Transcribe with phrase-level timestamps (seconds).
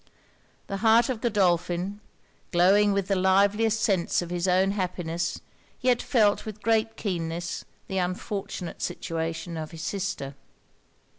[0.65, 2.01] The heart of Godolphin,
[2.51, 5.39] glowing with the liveliest sense of his own happiness,
[5.79, 10.33] yet felt with great keenness the unfortunate situation of his sister.